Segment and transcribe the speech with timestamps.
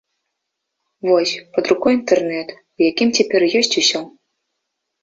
[1.09, 2.47] Вось, пад рукой інтэрнэт,
[2.81, 3.99] у якім цяпер ёсць усё.